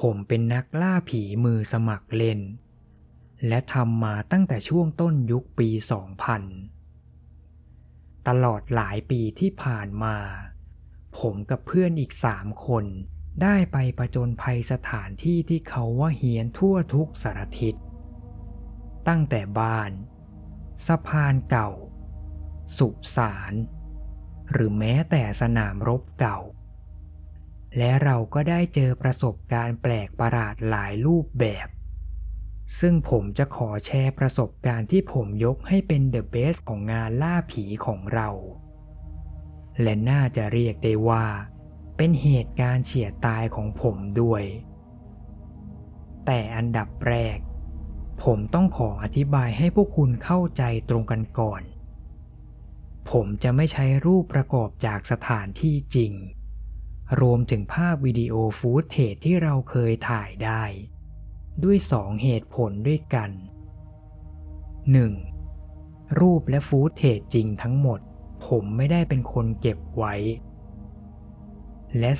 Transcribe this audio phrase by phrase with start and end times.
[0.00, 2.40] ผมเป็นนักล่าผีมือสมัครเล่น
[3.48, 5.68] และทำมาตั้งแต่ช่วงต้นยุคปี
[6.98, 10.16] 2000 ตลอดหลายปีที่ผ่านมา
[11.18, 12.84] ผมกับเพื่อนอีกสามคน
[13.42, 17.74] ได้ไปประจนภัยสถานที่ที่เขาว่าเฮียนทั่วทุกสารทิศ
[19.08, 19.90] ตั้งแต่บ้าน
[20.86, 21.70] สะพานเก่า
[22.78, 23.52] สุสาน
[24.52, 26.38] หรือแม้แต่สนามรบเก่า
[27.78, 31.68] และเราก็ได้เจอประสบการณ์แปลกประหลาดหลายรูปแบบ
[32.80, 38.28] ซึ่งผมจะขอแชร์ประสบการณ์ที่ผมยกให้เป็นเดอะเบสของงานล่าผีของเรา
[39.82, 41.26] และน่าจะเรียกได้ว่า
[41.96, 44.44] เป็นเหตุการณ์เฉียดตายของผมด้วย
[46.26, 47.38] แต่อันดับแรก
[48.24, 51.62] ผมต้องขออธิบายให้พวกคุณเข้าใจตรงกันก่อน
[53.10, 56.12] ผมจะไม่ใช้รูปประกอบจากสถานที่จริง
[57.20, 60.62] รวมถึงภาพวิดีโอฟูตเทจที่เราเคยถ่ายได้
[61.64, 63.30] ด้วยสองเหตุผลด้วยกัน
[65.34, 66.20] 1.
[66.20, 68.00] รูปและฟูตเทจจริงทั้งหมด
[68.46, 70.14] ผมไม่ได้เป็นคนเก็บไว้
[71.98, 72.12] และ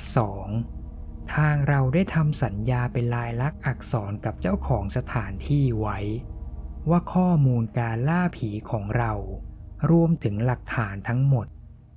[0.63, 1.33] 2.
[1.35, 5.99] ทางเราได้ทำสัญญาเป็นลายลักษณ์อักษรกับเจ้าของสถานที่ไว้
[6.89, 9.13] ว่าข้อมูลการล่าผีของเรา
[9.91, 11.47] รวมถึงหลักฐานทั้งหมด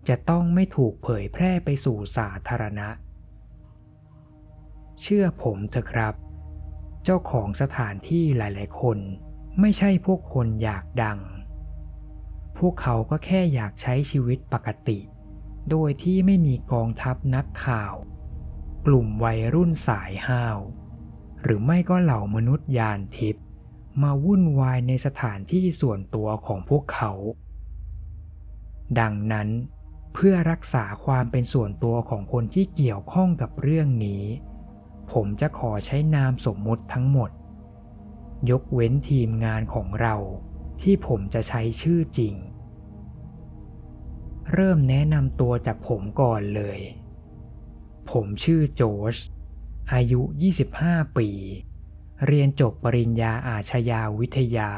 [0.09, 2.89] จะต้องไม่ถูกเผยแพร่ไปสู่สาธารณะ
[5.01, 6.15] เชื่อผมเถอะครับ
[7.05, 8.99] เจ้าของสถานที่หลาย ๆ คน
[9.61, 11.19] ไม่ใช่พวกคนอยากดัง
[12.59, 14.99] พวกเขาก็แค่อยากใช้ชีวิตปกติ
[15.71, 17.95] โดยที่ไม่มีกองทัพนักข่าว
[18.87, 20.59] กลุ่มวัยรุ่นสายห้าว
[21.43, 23.45] หรือไม่ก็เหล่ามนุษย์ยานทิพย์
[24.03, 27.13] มาวุ่นวายในสถานที่ส่วนตัวของพวกเขา
[29.01, 29.49] ดังนั้น
[30.15, 34.25] เพื่อรักษาความเป็นส่วนตัวของคนที่เกี่ยวข้องกับเรื่องนี้
[35.13, 37.31] ผมจะขอใช้นามสมมติทั้งหมด
[38.51, 40.17] ยกเว้นทีมงานของเรา
[40.83, 42.35] ที่ผมจะใช้ชื่อจริง
[44.53, 46.81] เริ่มแนะนำตัวจากผมก่อนเลย
[48.11, 48.83] ผมชื่อโจ
[49.15, 49.17] ช
[49.93, 50.21] อายุ
[50.71, 51.29] 25 ปี
[52.27, 54.73] เรียนจบปริญญาอาชญาวิทยา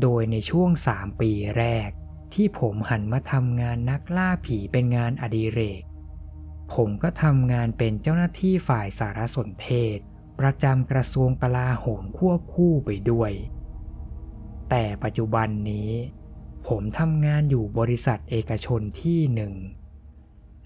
[0.00, 1.90] โดยในช่วง 3 ปีแรก
[2.36, 5.82] ที่ผมหันมาทำงานนักล่าผีเป็นงานอดิเรก
[6.74, 9.98] ผมก็ทำงานเป็นเจ้าหน้าที่ฝ่ายสารสนเทศ
[10.40, 13.32] ประจำกระทรวงกลาโหมควบคู่ไปด้วย
[14.70, 15.90] แต่ปัจจุบันนี้
[16.66, 19.54] ผมทำงานอยู่บริษัทเอกชนที่หนึ่ง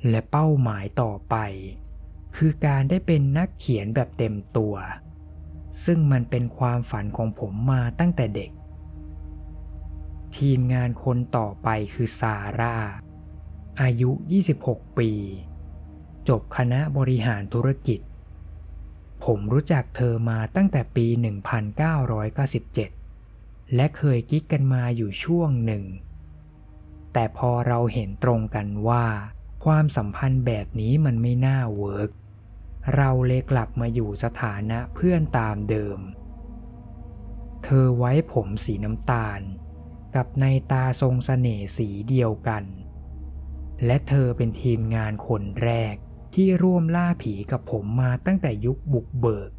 [0.09, 1.37] และเป้าหมายต่อไป
[2.37, 4.75] คือการได้เป็นนักเขียนแบบเต็มตัว
[5.85, 8.51] ซึ่งมันเป็นความฝันของผมมาตั้งแต่เด็ก
[10.37, 12.77] ทีมงานคนต่อไปคือซาร่า
[13.83, 14.11] อายุ
[14.55, 15.11] 26 ปี
[16.29, 18.01] จบคณะบริหารธุรกิจ
[19.25, 21.07] ผมรู้จักเธอมาตั้งแต่ปี
[22.81, 25.85] 1997 และเคยกิ๊กกันมาอยู่ช่วงหนึ่ง
[27.13, 29.07] แต่พอเราเห็นตรงกันว่า
[29.65, 32.11] ความสัมพันธ์แบบนี้มันไม่น่าเวิร์ก
[32.97, 35.99] เราเลยกลับมาอยู่สถานะเพื่อนตามเดิม
[37.65, 39.41] เธอไว้ผมสีน้ำตาล
[40.15, 42.65] กับนัยน์ตาทรงเสน่ห์สีเดียวกัน
[43.87, 45.95] และเธอเป็นทีมงานคนแรก
[46.35, 49.51] ที่ร่วมล่าผีกับผมมาตั้งแต่ยุคบุกเบิก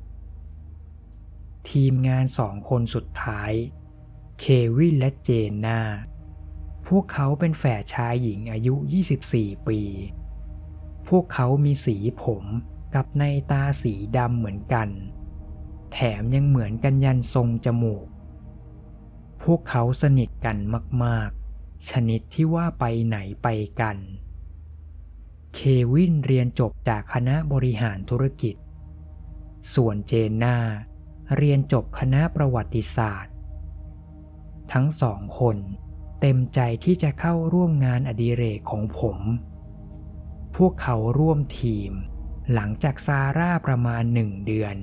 [1.70, 3.52] ทีมงานสองคนสุดท้าย
[4.40, 4.46] เค
[4.78, 5.80] วินและเจนนา
[6.88, 8.76] พวกเขาเป็นแฝดชายหญิงอายุ
[9.22, 9.82] 24 ปี
[11.08, 12.44] พวกเขามีสีผม
[12.96, 14.90] กับในตาสีดำเหมือนกัน
[15.94, 18.08] แถมยังเหมือนกันยันทรงจมูก
[19.44, 20.58] พวกเขาสนิทกัน
[21.04, 23.48] มากๆ ชนิดที่ว่าไปไหนไป
[23.82, 23.98] กัน
[25.54, 25.60] เค
[25.94, 28.56] วินเรียนจบจากคณะบริหารธุรกิจ
[29.74, 30.58] ส่วนเจนนา
[31.38, 33.34] เรียนจบคณะประวัติศาสตร์
[34.72, 35.58] ทั้งสองคน
[36.22, 39.18] เต็มใจที่จะเข้าร่วมงานอดิเรกของผม
[40.56, 41.92] พวกเขาร่วมทีม
[42.54, 44.78] หลังจากซาร่าประมาณหนึ่งเดือน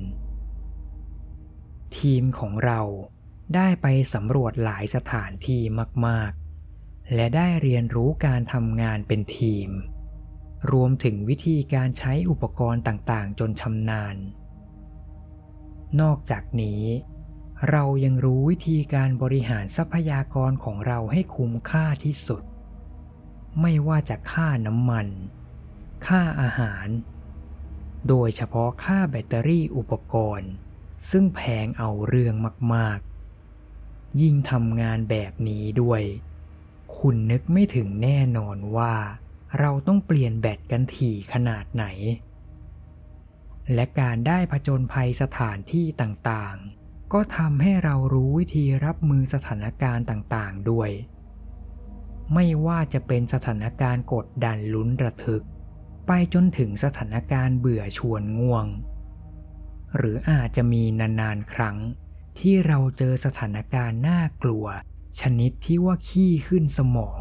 [1.98, 2.80] ทีมของเรา
[3.54, 5.62] ได้ไปสำรวจหลายสถานที่
[6.06, 9.70] มากๆ และได้เรียนรู้การทำงานเป็นทีม
[10.72, 14.16] รวมถึงวิธีการใช้อุปกรณ์ต่างๆ จนชำนาญ
[16.00, 16.82] นอกจากนี้
[17.70, 22.42] เรายังรู้วิธีการบริหารทรัพยากรของเราให้คุ้มค่าที่สุด
[23.60, 25.06] ไม่ว่าจะค่าน้ำมัน
[26.06, 26.88] ค่าอาหาร
[28.08, 30.50] โดยเฉพาะค่าแบตเตอรี่อุปกรณ์
[31.10, 32.34] ซึ่งแพงเอาเรื่อง
[32.74, 33.00] มาก
[34.20, 36.02] ยิ่งทำงานแบบนี้ด้วย
[36.98, 38.94] คุณนึกไม่ถึงแน่นอนว่า
[39.58, 41.84] เราต้องเปลี่ยนแบตกันถี่ขนาดไหน
[43.74, 50.90] และการได้ผจญภัยสถานที่ต่างๆ ก็ทำให้เรารู้วิธีรับมือสถานการณ์ต่างๆ ด้วย
[52.34, 55.44] ไม่ว่าจะเป็นสถานการณ์กดดันลุ้นระทึก
[56.06, 58.66] ไปจนถึงสถานการณ์เบื่อชวนง่วง
[59.96, 61.76] หรืออาจจะมีนานๆครั้ง
[62.38, 64.66] ที่เราเจอสถานการณ์น่ากลัว
[65.20, 67.20] ชนิดที่ว่าขี้ขึ้นสมอง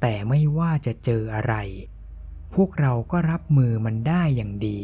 [0.00, 1.54] แต่ไม่ว่าจะเจออะไร
[2.54, 4.80] พวกเราก็รับมือมันได้อย่างดี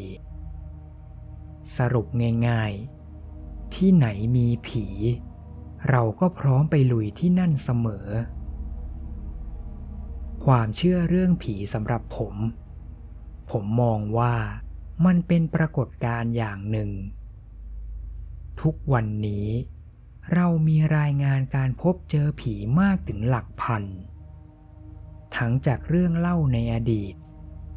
[1.76, 2.06] สรุป
[2.48, 4.86] ง่ายๆ ที่ไหนมีผี
[5.90, 8.06] เราก็พร้อมไปลุยที่นั่นเสมอ
[10.44, 12.34] ความเชื่อเรื่องผีสำหรับผม
[13.50, 14.34] ผมมองว่า
[15.06, 16.90] มันเป็นปรากฏการณ์อย่างหนึ่ง
[18.62, 19.48] ทุกวันนี้
[20.34, 23.84] เรามีรายงานการพบเจอผีมากถึงหลักพัน
[25.36, 27.14] ทั้งจากเรื่องเล่าในอดีต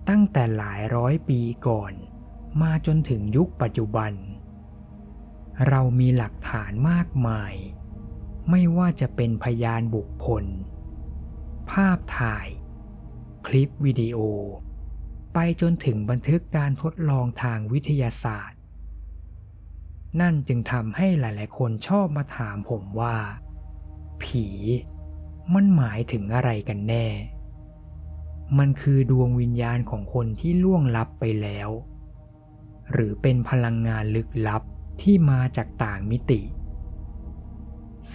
[0.10, 1.94] ตั้งแต่หลายร้อยปีก่อน
[2.62, 4.14] มาจนถึงยุคปัจจุบัน
[5.68, 7.54] เรามีหลักฐานมากมาย
[8.50, 10.46] ไม่ว่าจะเป็นพยานบุคคล
[11.72, 12.48] ภาพถ่าย
[13.48, 14.18] คลิปวิดีโอ
[15.34, 18.61] ไปจนถึงบันทึกการทดลองทางวิทยาศาสตร์
[20.20, 23.16] นั่นจึงทำให้หลาย ๆ คนชอบมาถามผมว่า
[24.24, 24.48] ผี
[25.54, 27.08] มันหมายถึงอะไรกันแน่
[28.58, 31.70] มันคือดวงวิญญาณของคนที่ล่วงลับไปแล้ว
[32.92, 34.64] หรือเป็นพลังงานลึกลับ
[35.02, 36.42] ที่มาจากต่างมิติ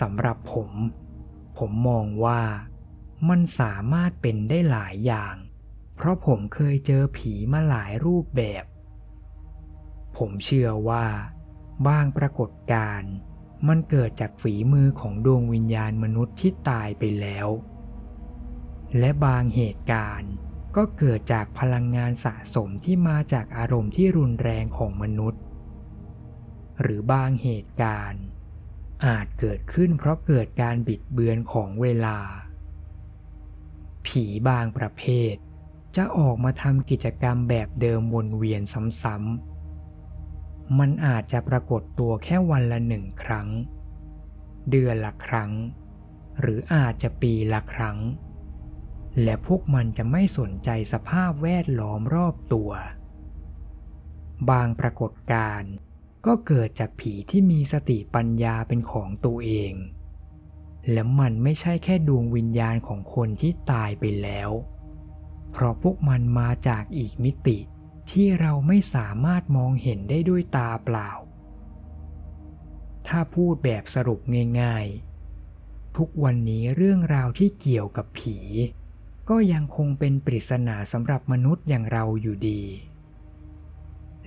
[0.00, 0.70] สำหรับผม
[1.58, 2.40] ผมมองว่า
[3.28, 5.34] มันสามารถเป็นได้หลายอย่าง
[5.96, 8.64] เพราะผมเคยเจอผีมาหลายรูปแบบ
[10.16, 11.06] ผมเชื่อว่า
[11.86, 13.12] บางปรากฏการณ์
[13.68, 17.48] มันเกิดจากฝีมือของดวงวิญญาณมนุษย์ที่ตายไปแล้ว
[18.98, 20.32] และบางเหตุการณ์
[20.76, 25.40] ก็เกิดจากพลังงานสะสมที่มาจากอารมณ์ที่รุนแรงของมนุษย์
[26.80, 28.22] หรือบางเหตุการณ์
[29.06, 32.18] อาจเกิดขึ้นเพราะเกิดการบิดเบือนของเวลา
[34.06, 35.02] ผีบางประเภ
[35.32, 35.34] ท
[35.96, 38.62] จะออกมาทำกิจกรรมแบบเดิมวนเวียน
[39.02, 39.55] ซ้ำๆ
[40.78, 43.48] มันอาจจะปรากฏตัวแค่วันละหนึ่งครั้ง
[44.70, 45.52] เดือนละครั้ง
[46.40, 47.98] หรืออาจจะปีละครั้ง
[49.22, 52.70] และพวกมันจะไม่สนใจสภาพแวดล้อมรอบตัว
[54.50, 55.72] บางปรากฏการณ์
[56.26, 59.72] ก็เกิดจากผีที่มีสติปัญญาเป็นของตัวเอง
[60.92, 64.50] และมันไม่ใช่แค่ดวงวิญญาณของคนที่ตายไปแล้ว
[65.52, 67.58] เพราะพวกมันมาจากอีกมิติ
[68.10, 71.10] ที่เราไม่สามารถมองเห็นได้ด้วยตาเปล่า
[73.08, 74.20] ถ้าพูดแบบสรุป
[74.60, 78.38] ง่ายๆ ทุกวันนี้เรื่องราวที่เกี่ยวกับผี
[79.28, 82.62] ก็ยังคงเป็นปริศนาสำหรับมนุษย์อย่างเราอยู่ดี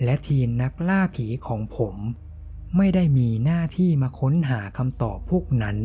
[0.03, 1.95] และทีมนักล่าผีของผม
[2.77, 5.77] ไม่ได้มีหน้าที่มาค้นหาคำตอบพวกนั้น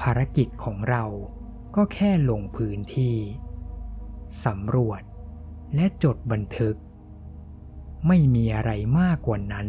[0.00, 1.04] ภารกิจของเรา
[1.76, 3.16] ก็แค่ลงพื้นที่
[4.44, 5.02] สำรวจ
[5.74, 6.76] และจดบันทึก
[8.06, 9.68] ไม่มีอะไรมากกว่านั้น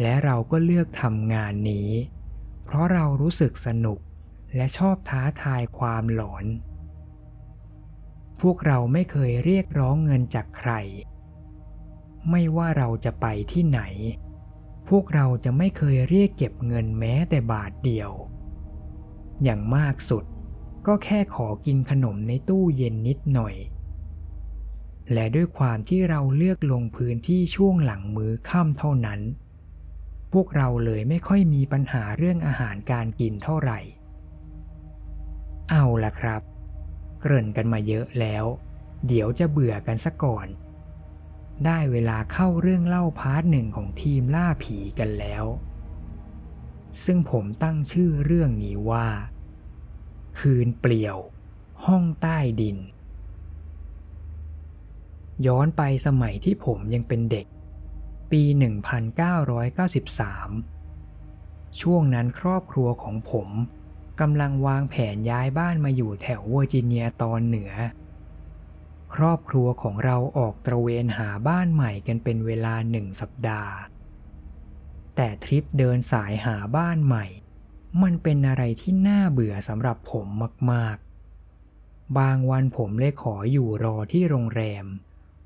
[0.00, 1.90] และเราก็เลือกทำงานนี้
[2.64, 3.98] เพราะเรารู้สึกสนุก
[4.56, 6.44] และชอบท้าทายความหลอน
[8.40, 10.72] พวกเราไม่เคยเรียกร้องเงินจากใคร
[12.30, 13.80] ไม่ว่าเราจะไปที่ไหน
[14.88, 18.10] พวกเราจะไม่เคยเรียกเก็บเงินแม้แต่บาทเดียว
[19.42, 20.24] อย่างมากสุด
[20.86, 23.54] ก็แค่ขอกินขนมในตู้เย็นนิดหน่อย
[25.12, 29.20] และด้วยความที่เราเลือกลงพื้นที่ช่วงหลังมือค่ำเท่านั้น
[30.32, 33.78] พวกเราเลยไม่ค่อยมีปัญหาเรื่องอาหารการกินเท่าไหร่
[35.70, 36.42] เอาละครับ
[37.20, 38.44] เกริ่นกันมาเยอะแล้ว
[39.06, 40.46] เดี๋ยวจะเบื่อกันซะก่อน
[41.64, 45.44] ได้เวลาเข้าเรื่องเล่าพาร์ทหนึ่งของทีมล่าผีกันแล้ว
[47.04, 49.08] ซึ่งผมตั้งชื่อเรื่องนี้ว่า
[50.38, 51.18] คืนเปลี่ยว
[51.86, 52.78] ห้องใต้ดิน
[55.46, 57.46] ย้อนไปสมัยที่ผมยังเป็นเด็ก
[58.30, 58.50] ปี 1993
[61.80, 63.48] ช่วงนั้นครอบครัวของผม
[64.20, 67.72] กำลังวางแผนย้ายบ้านมาอยู่แถวเวอร์จิเนียตอนเหนือ
[69.14, 73.72] ครอบครัวของเราออกตระเวนหาบ้านใหม่กันเป็นเวลาหนึ่งสัปดาห์
[75.16, 77.26] แต่ทริปเดินสายหาบ้านใหม่
[78.02, 80.26] มันเป็นอะไรที่น่าเบื่อสำหรับผม
[80.72, 80.96] มาก
[81.56, 84.84] ๆ บางวันผมเลยขออยู่รอที่โรงแรม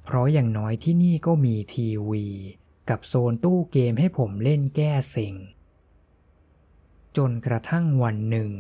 [0.04, 2.26] เพราะอย่างน้อยที่นี่ก็มีทีวี
[2.90, 5.34] กับโซนตู้เกมให้ผมเล่นแก้เซ็ง
[7.16, 8.50] จนกระทั่งวันหนึ่ง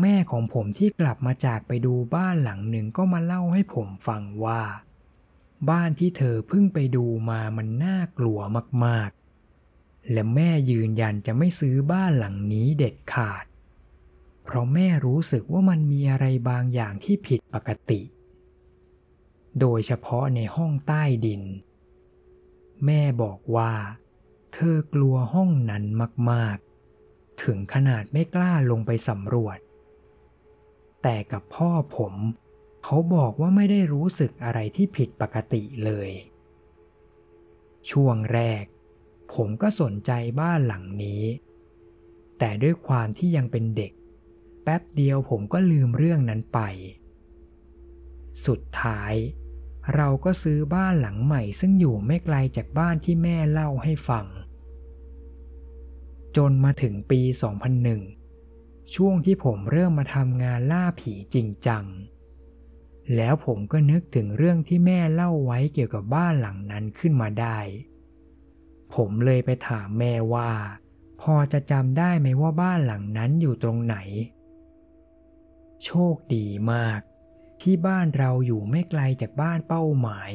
[0.00, 4.62] แม่ของผมที่กลับมาจากไปดูบ้านหลังหนึ่งก็มาเล่าให้ผมฟังว่า
[5.70, 8.38] บ้านที่เธอเพิ่งไปดูมามันน่ากลัว
[8.84, 13.44] มากๆ และแม่ยืนยันจะไม่ซื้อบ้านหลังนี้เด็ดขาด
[14.44, 18.00] เพราะแม่รู้สึกว่ามันมีอะไรบางอย่างที่ผิดปกติ
[19.60, 21.42] โดยเฉพาะในห้องใต้ดิน
[22.84, 23.72] แม่บอกว่า
[24.54, 25.84] เธอกลัวห้องนั้น
[26.30, 29.58] มากๆ ถึงขนาดไม่กล้าลงไปสำรวจ
[31.02, 32.14] แต่กับพ่อผม
[32.84, 36.10] เขาบอกว่าไม่ได้รู้สึกอะไรที่ผิดปกติเลย
[37.90, 38.64] ช่วงแรก
[39.34, 40.10] ผมก็สนใจ
[40.40, 41.22] บ้านหลังนี้
[42.38, 43.92] แต่ด้วยความที่ยังเป็นเด็ก
[44.64, 46.60] แป๊บเดียวผมก็ลืมเรื่องนั้นไป
[48.46, 49.14] สุดท้าย
[49.94, 54.26] เราก็ซื้อบ้านหลังใหม่ซึ่งอยู่ไม่ไกลจากบ้านที่แม่เล่าให้ฟัง
[56.36, 57.20] จนมาถึงปี
[58.08, 61.84] 2001 ช่วงที่ผมเริ่มมาทำงานล่าผีจริงจัง
[63.16, 67.58] แล้วผมก็นึกถึงเรื่องที่แม่เล่าไว้เกี่ยวกับบ้านหลังนั้นขึ้นมาได้
[68.94, 70.50] ผมเลยไปถามแม่ว่า
[71.20, 73.96] พอจะจำได้ไหมว่าบ้านหลังนั้นอยู่ตรงไหน
[75.84, 77.00] โชคดีมาก
[77.62, 80.32] ที่บ้านเราอยู่ไม่ไกลจากบ้านเป้าหมาย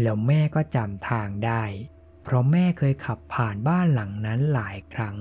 [0.00, 1.62] แล้วแม่ก็จำทางได้
[2.22, 5.16] เพราะแม่เคยขับผ่านบ้านหลังนั้นหลายครั้ง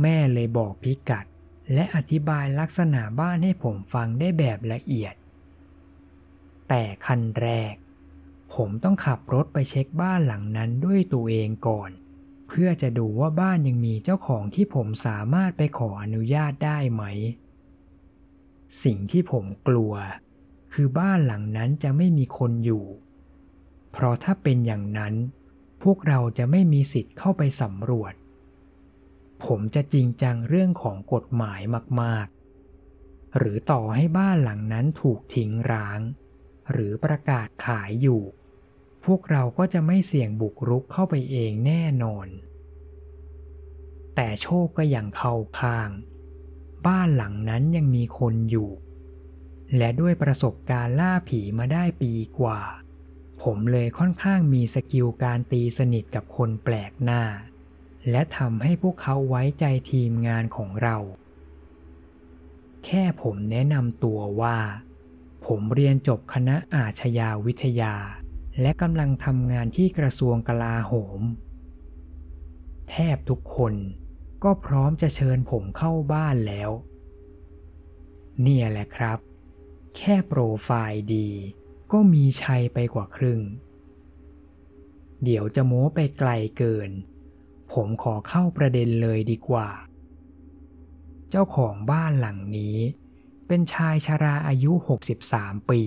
[0.00, 1.26] แม่เลยบอกพิกัด
[1.74, 5.14] และอธิบายลักษณะบ้านให้ผมฟังได้แบบละเอียด
[6.68, 7.74] แต่ขั้นแรก
[8.54, 11.90] ผมต้องขับรถไปเช็คบ้านหลังนั้นด้วยตัวเองก่อน
[12.48, 17.04] เพื่อจะดูว่าบ้านยังมีเจ้าของที่ผมสามารถไปขออนุญาตได้ไหม
[18.82, 19.92] สิ่งที่ผมกลัว
[20.72, 22.84] คือบ้านหลังนั้นจะไม่มีคนอยู่
[23.92, 25.14] เพราะถ้าเป็นอย่างนั้น
[25.82, 28.14] พวกเราจะไม่มีสิทธิ์เข้าไปสำรวจ
[29.44, 31.60] ผมจะจริงจังเรื่องของกฎหมาย
[32.00, 32.26] มาก
[32.82, 36.00] ๆ หรือต่อให้บ้านหลังนั้นถูกทิ้งร้าง
[36.72, 38.22] หรือประกาศขายอยู่
[39.04, 42.28] พวกเราก็จะไม่เสี่ยงบุกรุกเข้าไปเองแน่นอน
[44.14, 45.90] แต่โชคก็ยังเข้าข้าง
[46.86, 48.70] บ้านหลังนั้นยังมีคนอยู่
[49.76, 52.60] และด้วยประสบการณ์ล่าผีมาได้ปีกว่า
[53.42, 57.22] ผมเลยค่อนข้างมีสกิลการตีสนิทกับคนแปลกหน้า
[58.10, 60.96] และทำให้พวกเขาไว้ใจทีมงานของเรา
[62.84, 64.58] แค่ผมแนะนำตัวว่า
[65.46, 67.94] ผมเรียนจบคณะอาชญาวิทยา
[68.60, 71.20] และกำลังทำงานที่กระทรวงกลาโหม
[72.90, 73.74] แทบทุกคน
[74.42, 76.70] ก็พร้อมจะเชิญผมเข้าบ้านแล้ว
[78.42, 79.18] เนี่ยแหละครับ
[79.96, 81.28] แค่โปรไฟล์ดี
[81.92, 83.40] ก็มีชัยไปกว่าครึ่ง
[85.24, 86.90] เดี๋ยวจะโม้ไปไกลเกิน
[87.72, 89.70] ผมขอเข้าประเด็นเลยดีกว่า
[91.30, 92.76] เจ้าของบ้านหลังนี้
[93.46, 94.72] เป็นชายชาราอายุ
[95.20, 95.82] 63 ปี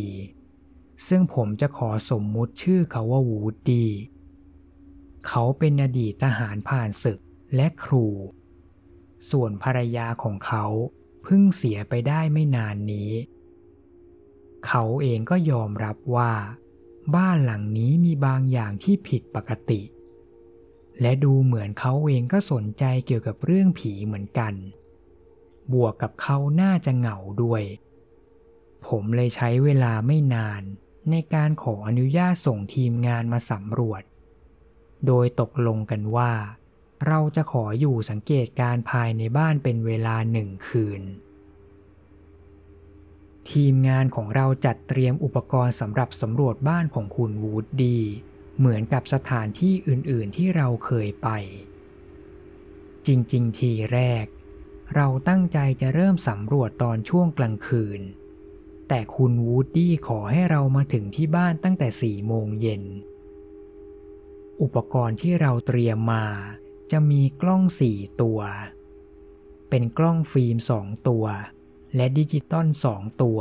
[1.07, 3.89] ซึ่งผมจะขอสมมุติชื่อเขาว่าวูดดี้
[5.27, 7.19] เขาเป็นอดีตทหารผ่านศึก
[7.55, 8.05] และครู
[9.29, 10.65] ส่วนภรรยาของเขา
[11.23, 13.11] เพิ่งเสียไปได้ไม่นานนี้
[14.67, 16.33] เขาเองก็ยอมรับว่า
[17.15, 19.81] บ้านหลังนี้มีบางอย่างที่ผิดปกติ
[21.01, 24.53] และดูเหมือนเขาเองก็สนใจเกี่ยวกับเรื่องผีเหมือนกัน
[25.73, 27.63] บวกกับเขาน่าจะเหงาด้วย
[28.87, 30.61] ผมเลยใช้เวลาไม่นาน
[31.11, 34.03] ในการขออนุญาตส่งทีมงานมาสำรวจ
[35.07, 36.31] โดยตกลงกันว่า
[37.07, 41.01] เราจะขออยู่สังเกตการภายในบ้านเป็นเวลาหนึ่งคืน
[43.49, 47.99] ทีมงานของเราจัดเตรียมอุปกรณ์สำหรับสำรวจบ้านของคุณวูดดี
[48.57, 51.29] เหมือนกับสถานที่อื่น ๆ ที่เราเคยไป
[53.07, 54.25] จริง ๆ ทีแรก
[54.95, 58.01] เราตั้งใจจะเริ่มสำรวจตอนช่วงกลางคืน
[58.87, 62.83] แต่คุณวูดดี้ขอให้เรามาถึงที่บ้านตั้งแต่สี่โมงเย็น
[64.61, 66.25] อุปกรณ์ที่เราเตรียมมา
[66.97, 68.39] จะมีกล้องสี่ตัว
[69.69, 71.25] เป็นกล้องฟิล์มสองตัว
[71.95, 73.39] และดิจิตอลสองตัว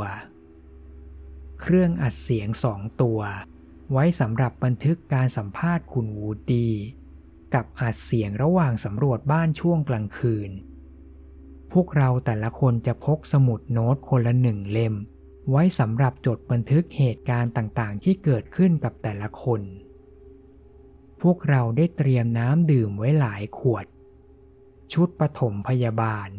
[1.61, 3.19] เครื่องอัดเสียงสองตัว
[3.91, 6.73] ไว้สำหรับบันทึกการสัมภาษณ์คุณวูดดี้
[7.53, 10.51] กับอัดเสียงระหว่างสำรวจบ้านช่วงกลางคืน
[11.73, 14.95] พวกเราแต่ละคนจะพกสมุดโน้ตคนละหนึ่งเล่ม
[15.49, 19.63] ไว้สำหรับจดบันทึกเหตุการณ์ต่างๆ ที่เกิดขึ้นกับแต่ละคน
[21.29, 23.85] วกเราได้เตรียมน้ำดื่มไว้หลายขวด
[24.93, 26.29] ชุดปฐมพยาบาล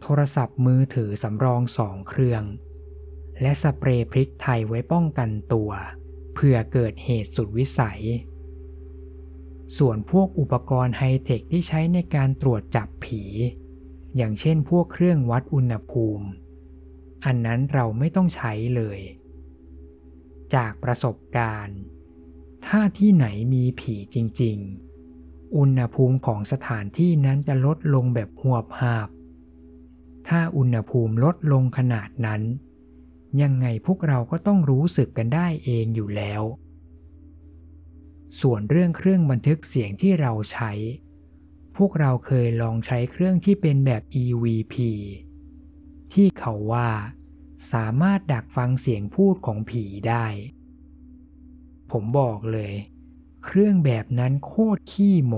[0.00, 2.44] โทรศัพท์มือถือสำรองสองเครื่อง
[3.40, 5.70] และสเปรย์พริกไทยไว้ป้องกันตัว
[6.34, 8.02] เพื่อเกิดเหตุสุดวิสัย
[9.78, 13.22] ส่วนพวกอุปกรณ์ไฮเทคที่ใช้ในการตรวจจับผี
[14.16, 16.26] อย่างเช่นพวกเครื่องวัดอุณหภูมิ
[17.24, 19.00] อันนั้นเราไม่ต้องใช้เลย
[20.54, 21.78] จากประสบการณ์
[22.66, 24.56] ถ้าที่ไหนมีผีจริง
[25.04, 29.08] ๆ อุณหภูมิของสถานที่นั้นจะลดลงแบบหัวบหาบ
[30.28, 32.42] ถ้าอุณหภูมิลดลงขนาดนั้น
[33.42, 36.42] ยังไงพวกเราก็ต้องรู้สึกกันได้เองอยู่แล้ว
[38.40, 40.72] ส่วนเรื่องเครื่องบันทึกเสียงที่เราใช้
[41.76, 44.74] พวกเราเคยลองใช้เครื่องที่เป็นแบบ EVP
[46.12, 46.90] ที่เขาว่า
[47.72, 50.26] สามารถดักฟังเสียงพูดของผีได้
[51.90, 52.72] ผมบอกเลย
[53.44, 55.34] เครื่องแบบนั้นโคตรขี้โม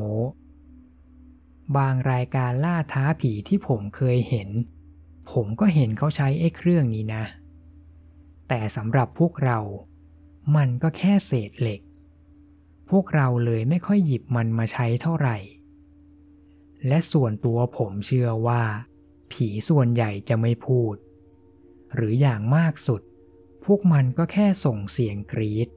[1.77, 4.49] บางรายการล่าท้าผีที่ผมเคยเห็น
[5.33, 7.25] ผมก็เห็นเขาใช้ไอ้เครื่องนี้นะ
[8.49, 9.59] แต่สำหรับพวกเรา
[10.57, 11.81] มันก็แค่เศษเหล็ก
[12.91, 15.37] พวกเราเลยไม่ค่อยหยิบมันมาใช้เท่าไหร่
[16.87, 18.63] และส่วนตัวผมเชื่อว่า
[19.33, 20.95] ผีส่วนใหญ่จะไม่พูด
[21.95, 23.03] หรืออย่างมากสุด
[23.65, 25.69] พวกมันก็แค่ส่งเสียงกรีด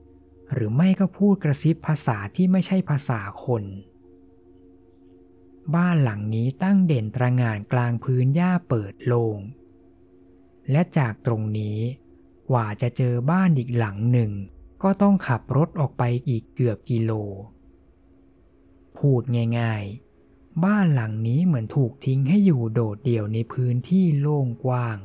[0.54, 3.64] หรือไม่ก็พูดกระซิบภาษาที่ไม่ใช่ภาษาคน
[5.76, 9.38] บ้านหลังนี้ตั้งเด่นตระงานกลางพื้นหญ้าเปิดโลง่ง
[10.72, 11.80] และจากตรงนี้
[12.50, 14.32] กว่าจะเจอบ้านอีกหลังหนึ่ง
[14.84, 17.12] ก็ต้องขับรถออกไปอีกเกือบกิโล
[18.98, 19.22] พูด
[19.60, 24.98] ง่ายๆ บ้านหลังนี้เหมือนถูกทิ้งให้อยู่โดดเดี่ยวในพื้นที่โล่งกว้าง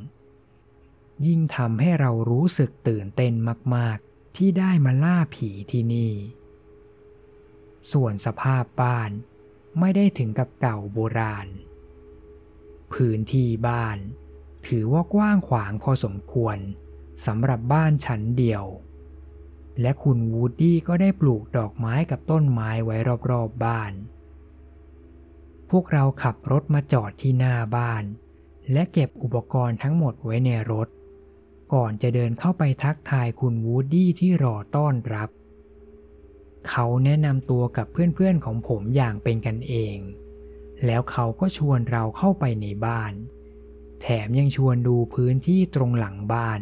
[1.27, 3.33] ยิ่งทำให้เรารู้สึกตื่นเต้น
[3.77, 4.08] มากๆ
[4.39, 6.13] ที่ได้มาล่าผีที่นี่
[7.93, 9.11] ส่วนสภาพบ้าน
[9.79, 11.47] ไม่ได้ถึงกับเก่าโบราณ
[12.93, 13.99] พื้นที่บ้าน
[14.67, 16.59] ถือว่ากว้างขวางพอสมควร
[17.27, 18.65] สำหรับบ้านชั้นเดียว
[19.81, 23.93] และคุณวูดดี้ก็ได้ปลูกดอกไม้กับต้นไม้ไว้รอบๆบบ้าน
[25.71, 28.05] พวกเราขับรถมาจอดที่หน้าบ้าน
[28.73, 30.89] และเก็บอุปกรณ์ทั้งหมดไว้ในรถ
[31.73, 35.31] ก่อนจะเดินเข้าไปทักทายคุณวูดดี้ที่รอต้อนรับ
[36.69, 39.99] เขาแนะนำตัวกับเพื่อนๆของผมอย่างเป็นกันเอง
[40.87, 43.13] แล้วเขาก็ชวนเราเข้าไปในบ้าน
[44.01, 46.61] แถมยังชวนดูพื้นที่ตรงหลังบ้าน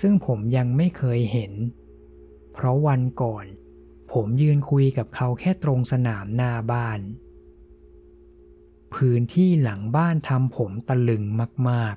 [0.00, 1.52] ซึ่งผมยังไม่เคยเห็น
[2.52, 3.46] เพราะวันก่อน
[4.12, 7.00] ผมยืนคุยกับเขาแค่ตรงสนามหน้าบ้าน
[8.94, 11.24] พื้นที่หลังบ้านทำผมตะลึง
[11.70, 11.96] มาก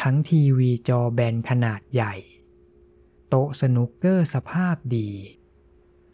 [0.00, 2.14] ทั้งทีวีจอแบนขนาดใหญ่
[3.28, 5.10] โต๊ะสนุกเกอร์สภาพดี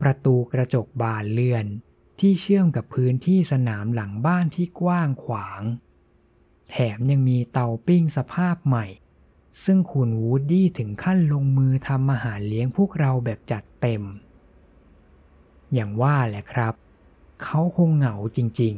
[0.00, 1.66] ประตูกระจกบานเลื่อน
[2.20, 5.62] ที่เชื่อมกับพื้นที่สนามหลังบ้านที่กว้างขวาง
[6.70, 8.86] แถมยังมีเตาปิ้งสภาพใหม่
[9.64, 14.02] ซึ่งคุณวูดดี้ถึงขั้นลงมือทำอาหารเลี้ยงพวกเราแบบจัดเต็ม
[15.74, 16.74] อย่างว่าแหละครับ
[17.42, 18.76] เขาคงเหงาจริง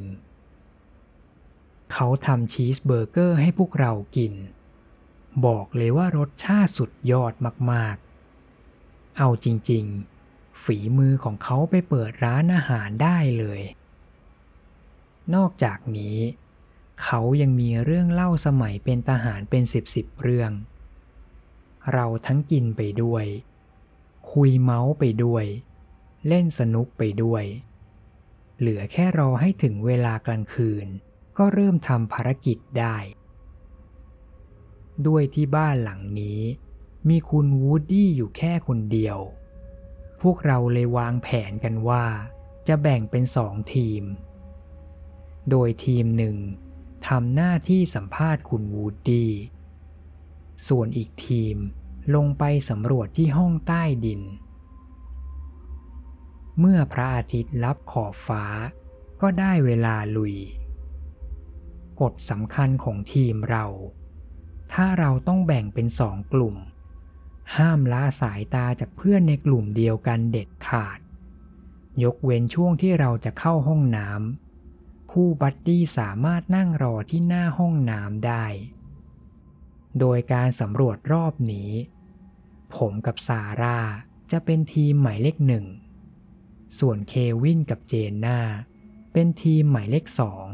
[1.14, 4.32] ๆ เขาทำชีสเบอร์เกอร์ให้พวกเรากิน
[5.46, 7.32] บอกเลยว่ารสชาติสุดยอด
[7.72, 13.60] มากๆ เอาจริงๆ ฝีมือของเขาไปเปิดร้านอาหารได้เลย
[15.34, 16.16] นอกจากนี้
[17.02, 20.50] เขายังมีเรื่องเล่าสมัยเป็นทหารเป็นสิบสิบเรื่อง
[21.92, 23.24] เราทั้งกินไปด้วย
[24.32, 25.44] คุยเม้าท์ไปด้วย
[26.28, 27.44] เล่นสนุกไปด้วย
[28.58, 30.86] เหลือแค่รอให้ถึงเวลากลางคืน
[31.38, 32.96] ก็เริ่มทำภารกิจได้
[35.08, 36.40] ด้วยที่บ้านหลังนี้
[37.08, 39.18] มีคุณวูดดี้อยู่แค่คนเดียว
[40.22, 42.06] พวกเราเลยวางแผนกันว่า
[42.68, 44.02] จะแบ่งเป็นสองทีม
[45.50, 46.36] โดยทีมหนึ่ง
[47.06, 49.30] ทำหน้าที่สัมภาษณ์คุณวูดดี้
[50.68, 51.56] ส่วนอีกทีม
[52.14, 54.22] ลงไปสำรวจที่ห้องใต้ดิน
[56.58, 58.44] เมื่อพระอาทิตย์ลับขอบฟ้า
[59.20, 60.36] ก็ได้เวลาลุย
[62.00, 63.66] กฎสำคัญของทีมเรา
[64.72, 66.56] ถ้าเราต้องแบ่งเป็นสองกลุ่ม
[67.56, 70.98] ห้ามละสายตาจากเพื่อนในกลุ่มเดียวกันเด็ดขาด
[72.02, 78.44] ยกเว้นช่วงที่เราจะเข้าห้องน้ำคู่บัดดี้สามารถนั่งรอที่หน้าห้องน้ำได้
[79.98, 81.70] โดยการสำรวจรอบนี้
[82.74, 83.78] ผมกับซาร่า
[84.30, 85.66] จะเป็นทีมหมายเลขหนึ่ง
[86.78, 88.40] ส่วนเควินกับเจนนา
[89.12, 90.48] เป็นทีมหมายเลขสอง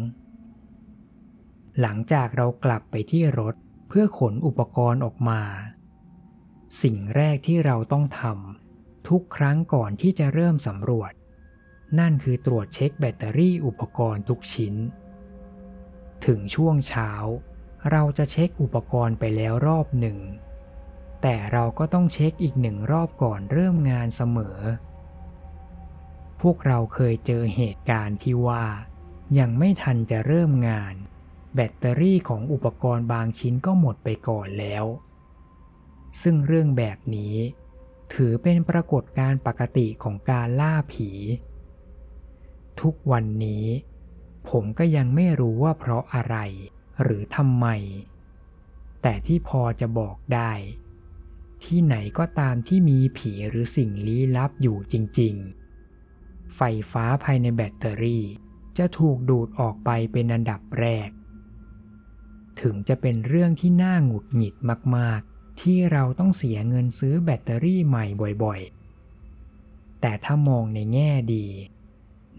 [1.81, 3.55] หลังจากเรากลับไปที่รถ
[3.98, 5.42] พื่อขนอุปกรณ์ออกมา
[6.82, 11.12] สิ่งแรกที่เราต้องทำทุกครั้งก่อนที่จะเริ่มสำรวจ
[11.98, 14.74] นั่นคือตรวจเช็คแบตเตอรี่อุปกรณ์ทุกชิ้น
[16.26, 17.11] ถึงช่วงเช้า
[17.90, 20.18] เราจะเช็คอุปกรณ์ไปแล้วรอบหนึ่ง
[21.22, 24.59] แต่เราก็ต้องเช็คอีกหนึ่งรอบก่อนเริ่มงานเสมอ
[26.40, 28.66] พวกเราเคยเจอเหตุการณ์ที่ว่า
[29.38, 30.96] ยังไม่ทันจะเริ่มงาน
[31.57, 34.85] แบตเตอรี่ของอุปกรณ์บางชิ้นก็หมดไปก่อนแล้ว
[36.23, 37.35] ซึ่งเรื่องแบบนี้
[38.14, 41.11] ถือเป็นปรากฏการณ์ปกติของการล่าผี
[42.81, 43.66] ทุกวันนี้
[44.49, 46.37] ผมก็ยังไม่รู้ว่าเพราะอะไร
[47.03, 47.66] หรือทำไม
[49.03, 50.53] แต่ที่พอจะบอกได้
[51.64, 55.35] ที่ไหนก็ตามที่มีผีหรือสิ่งลี้ลับอยู่จริง
[55.95, 56.61] ๆ ไฟ
[56.92, 58.25] ฟ้าภายในแบตเตอรี่
[58.79, 61.09] จะถูกดูดออกไปเป็นอันดับแรก
[62.61, 64.55] ถึงจะเป็นเรื่องที่น่าหงุดหงิด
[64.97, 68.05] มากๆ ที่เราต้องเสียเงินซื้อแบตเตอรี่ใหม่
[68.45, 71.47] บ่อยๆ แต่ถ้ามองในแง่ดี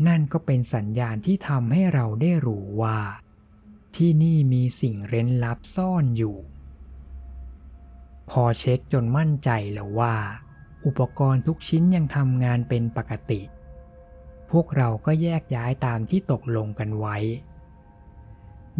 [0.08, 3.00] นั่นก็เป็นสัญญาณที่ทำให้เราได้รู้ว่า
[3.96, 6.38] ที่นี่มีสิ่งเร้นลับซ่อนอยู่
[8.30, 10.16] พอเช็คจนมั่นใจแล้วว่า
[10.86, 13.42] อุปกรณ์ทุกชิ้นยังทำงานเป็นปกติ
[14.52, 17.18] พวกเราก็แยกย้ายตามที่ตกลงกันไว้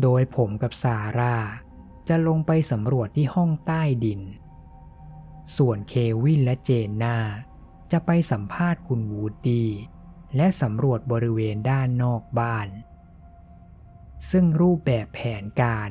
[0.02, 1.36] โดยผมกับซาร่า
[2.08, 4.22] จะลงไปสำรวจที่ห้องใต้ดิน
[5.58, 7.18] ส่วนเควินและเจนนา
[7.92, 9.70] จะไปสัมภาษณ์คุณวูดดี้
[10.36, 12.68] และสำรวจบริเวณด้านนอกบ้าน
[14.32, 15.90] ซึ่งรูปแบบแผนการ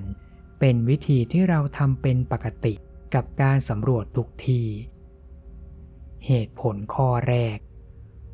[0.61, 2.75] เป็นวิธีที่เราทำเป็นปกติ
[3.15, 4.63] กับการสำรวจทุกที
[6.27, 7.59] เหตุผลข้อแรก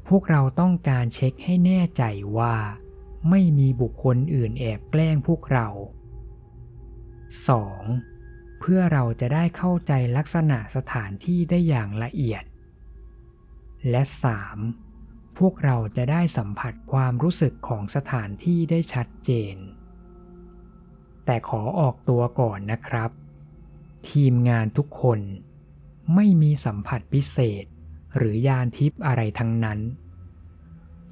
[0.08, 2.02] พวกเราต้องการเช็คให้แน่ใจ
[2.38, 2.56] ว่า
[3.30, 5.68] ไม่มีบุคคลอื่นแอบแกล้งพวกเรา
[7.74, 8.60] 2.
[8.60, 12.44] เพื่อเราจะได้เข้าใจลักษณะสถานที่ได้อย่างละเอียด
[13.90, 14.02] และ
[14.70, 15.38] 3.
[15.38, 19.56] พวกเราจะได้สัมผัสความรู้สึกของสถานที่ได้ชัดเจน
[21.24, 23.10] แต่ขอออกตัวก่อนนะครับ
[24.10, 25.20] ทีมงานทุกคน
[26.14, 27.64] ไม่มีสัมผัสพิเศษ
[28.16, 29.78] หรือยานทิพย์อะไรทั้งนั้น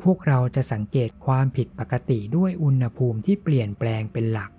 [0.03, 4.51] พวกเราจะสังเกตความผิดปกติด้วยอุณหภูมิที่เปลี่ยนแปลงเป็นหลัก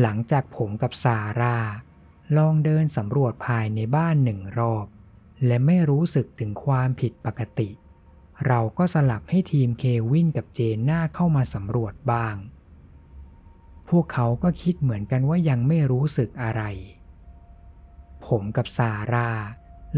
[0.00, 1.58] หลังจากผมกับซาร่า
[2.36, 4.86] ลองเดินสำรวจภายในบ้านหนึ่งรอบ
[5.46, 7.70] และไม่รู้สึกถึงความผิดปกติ
[8.46, 12.36] เราก็สลับให้ทีมเควินกับเจนหน้าเข้ามาสำรวจบ้าง
[13.88, 16.62] พวกเขาก็คิดเหมือนกันว่ายังไม่รู้สึกอะไร
[18.26, 19.30] ผมกับซาร่า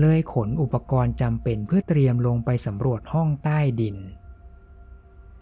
[0.01, 3.97] เลยขนอุปกรณ์จำเป็นเพื่อเตรียมลงไปสำรวจห้องใต้ดิน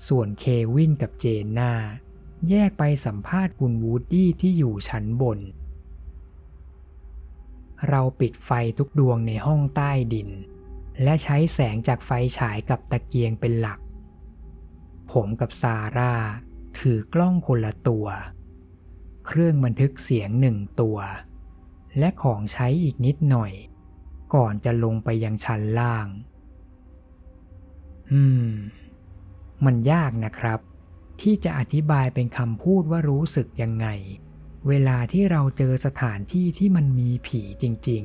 [0.07, 1.73] ส่วนเควินกับเจนนา
[2.49, 5.38] แยกไปสัมภาษณ์คุณวูดดี้ที่อยู่ชั้นบน
[7.88, 10.31] เราปิดไฟทุกดวงในห้องใต้ดิน
[11.03, 13.79] และใช้แสงจากไฟฉายกับตะเกียงเป็นหลัก
[15.11, 16.15] ผมกับซาร่า
[16.79, 18.07] ถือกล้องคนละตัว
[19.27, 20.99] เครื่องบันทึกเสียงหนึ่งตัว
[21.99, 23.53] และของใช้อีกนิดหน่อย
[24.35, 26.07] ก่อนจะลงไปยังชั้นล่าง
[28.12, 28.49] อืม
[29.64, 30.61] มันยากนะครับ
[31.21, 33.87] ที่จะอธิบายเป็นคำพูดว่ารู้สึกยังไง
[34.68, 38.05] เวลาที่เราเจอสถานที่ที่มันมีผีจริง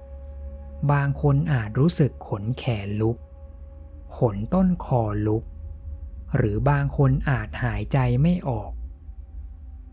[0.00, 3.16] ๆ บางคนอาจรู้สึกขนแขนลุก
[4.18, 5.44] ขนต้นคอลุก
[6.36, 8.72] หรือบางคนอาจหายใจไม่ออก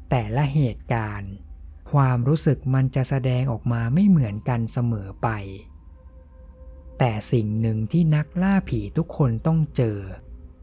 [0.10, 1.32] แต่ละเหตุการณ์
[1.92, 5.30] ความรู้สึกมันจะแสดงออกมาไม่เหมือนกันเสมอไป
[6.98, 10.00] แต่สิ่งหนึ่งที่นักล่าผีทุกคนต้องเจอ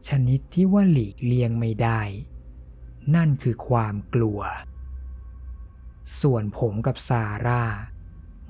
[0.09, 2.01] ชนิดที่ว่าหลีกเลี่ยงไม่ได้
[3.15, 4.39] นั่นคือความกลัว
[6.21, 7.63] ส่วนผมกับซาร่า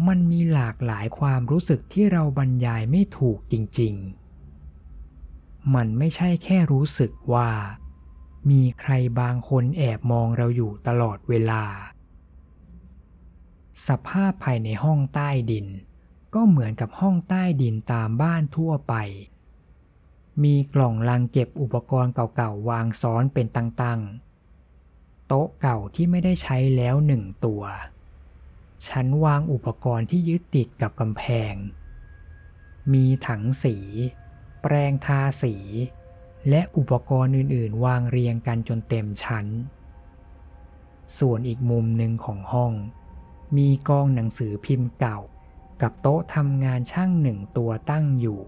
[0.07, 3.93] มันมีหลากหลายความรู้สึกที่เราบรรยายไม่ถูกจริง
[4.89, 7.49] ๆ มันไม่ใช่แค่รู้สึกว่า
[8.49, 11.63] มีใครบางคนแอบมองเราอยู่ตลอดเวลา
[13.87, 15.67] สภาพภายในห้องใต้ดิน
[16.33, 18.93] ก็เหมือนกับห้องใต้ดินตามบ้านทั่วไป
[20.43, 27.63] มีกล่องลังเก็บอุปกรณ์เก่าๆ วางซ้อนเป็นตั้งๆ โต๊ะเก่าที่ไม่ได้ใช้แล้วหนึ่งตัว
[28.87, 31.55] ชั้นวางอุปกรณ์ที่ยึดติดกับกำแพง
[32.93, 33.77] มีถังสี
[34.61, 35.55] แปรงทาสี
[36.49, 39.45] และอุปกรณ์อื่นๆ วางเรียงกันจนเต็มชั้น
[41.19, 42.73] ส่วนอีกมุมหนึ่งของห้อง
[43.57, 45.19] มีกองหนังสือพิมพ์เก่า
[45.81, 48.39] กับโต๊ะทำงานช่างหนึ่งตัวตั้งอยู่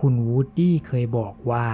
[0.00, 1.68] คุณวูดดี้เคยบอกว่า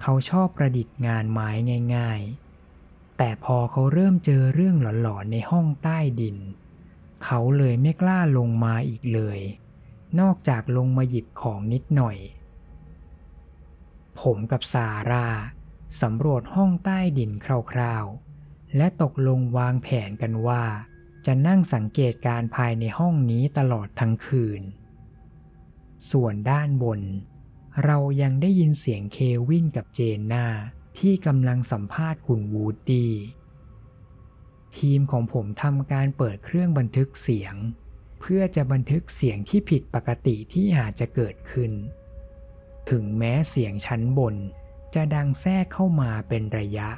[0.00, 1.48] เขาชอบประดิษฐ์งานไม้
[1.96, 6.36] ง่ายๆ แต่พอเขาเริ่มเจอเรื่องหลอนๆในห้องใต้ดิน
[7.24, 9.38] เขาเลยไม่กล้าลงมาอีกเลย
[10.20, 12.16] นอกจากลงมาหยิบของนิดหน่อย
[14.20, 15.28] ผมกับซาร่า
[16.02, 20.64] สำรวจห้องใต้ดินคร่าวๆ และตกลงวางแผนกันว่า
[21.26, 24.62] จะนั่งสังเกตการภายในห้องนี้ตลอดทั้งคืน
[26.10, 27.00] ส่วนด้านบน
[27.84, 30.46] เรายังได้ยินเสียงเควินกับเจนนา
[30.98, 33.12] ที่กำลังสัมภาษณ์คุณวูดดี้
[34.78, 37.54] ทีมของผมทำการเปิดเครื่องบันทึกเสียง
[38.20, 41.72] เพื่อจะบันทึกเสียงที่ผิดปกติที่อาจจะเกิดขึ้น
[42.90, 44.36] ถึงแม้เสียงชั้นบน
[44.94, 46.90] จะดังแทรกเข้ามาเป็นระยะ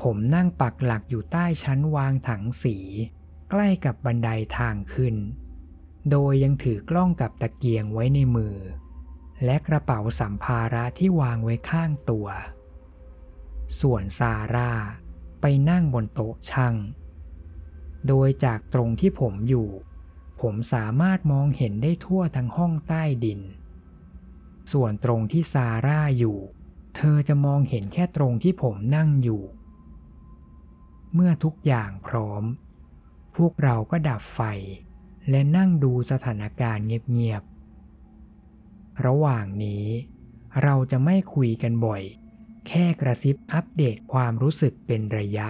[0.00, 2.76] ผมนั่งปักหลักอยู่ใต้ชั้นวางถังสี
[3.50, 5.16] ใกล้กับบันไดทางขึ้น
[6.10, 8.56] โดยยังถือกล้องกับตะเกียงไว้ในมือ
[9.44, 12.28] และกระเป๋าสัมภาระที่วางไว้ข้างตัว
[13.80, 14.72] ส่วนซาร่า
[15.40, 16.76] ไปนั่งบนโต๊ะช่าง
[18.06, 19.68] โดยจากตรงที่ผมอยู่
[20.40, 23.40] ผมสามารถมองเห็นได้ทั่วทั้งห้องใต้ดิน
[24.72, 26.38] ส่วนตรงที่ซาร่าอยู่
[26.96, 29.42] เธอจะมองเห็นแค่ตรงที่ผมนั่งอยู่
[31.14, 32.42] เมื่อทุกอย่างพร้อม
[33.36, 34.40] พวกเราก็ดับไฟ
[35.30, 39.86] และนั่งดูสถานการณ์เงียบๆ ระหว่างนี้
[40.62, 42.02] เราจะไม่คุยกันบ่อย
[42.66, 45.48] แค่กระซิบอัปเดตความรู้สึกเป็นระยะ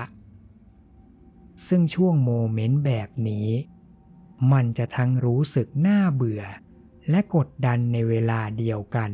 [1.69, 3.49] ซึ่งช่วงโมเมนต์แบบนี้
[4.53, 6.43] มันจะทั้งรู้สึกน่าเบื่อ
[7.11, 9.13] และกดดันในเวลาเดียวกัน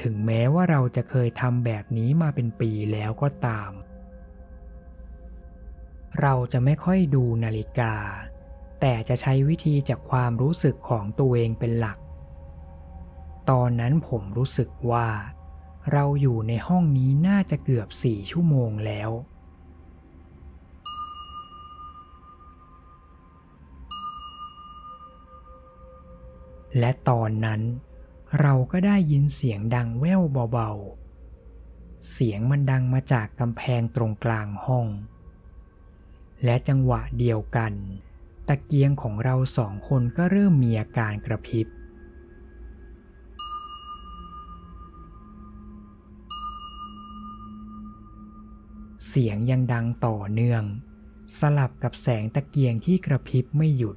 [0.00, 3.70] ถึงแม้ว่าเราจะเคยทำแบบนี้มาเป็นปีแล้วก็ตาม
[6.20, 7.94] เราจะไม่ค่อยดูนาฬิกา
[8.80, 11.98] แต่จะใช้วิธีจากความรู้สึกของตัวเองเป็นหลัก
[13.50, 15.08] ตอนนั้นผมรู้สึกว่า
[15.92, 19.10] เราอยู่ในห้องนี้น่าจะเกือบสี่ชั่วโมงแล้ว
[26.78, 27.62] และตอนนั้น
[28.40, 34.86] เราก็ได้ยินเสียงดังแว่วเบาๆ เสียงมันดังมาจากกำแพงตรงกลางห้อง
[36.44, 37.72] และจังหวะเดียวกัน
[38.48, 41.66] ตะเกียงของเราสองคนก็เริ่มมีอาการกระพริบ
[49.08, 50.62] เสียงยังดังต่อเนื่อง
[51.38, 53.96] สลับกับแสงตะเกียงที่กระพริบไม่หยุด